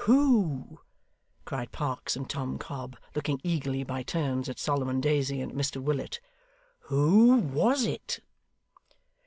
[0.00, 0.78] 'Who!'
[1.46, 5.80] cried Parkes and Tom Cobb, looking eagerly by turns at Solomon Daisy and at Mr
[5.82, 6.20] Willet.
[6.88, 8.20] 'Who was it?